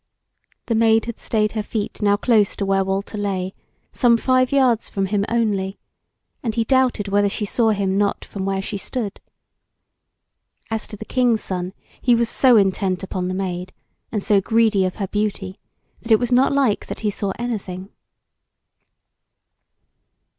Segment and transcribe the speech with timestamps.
[0.65, 3.53] The Maid had stayed her feet now close to where Walter lay,
[3.91, 5.77] some five yards from him only,
[6.41, 9.19] and he doubted whether she saw him not from where she stood.
[10.71, 13.73] As to the King's Son, he was so intent upon the Maid,
[14.11, 15.55] and so greedy of her beauty,
[16.01, 17.89] that it was not like that he saw anything.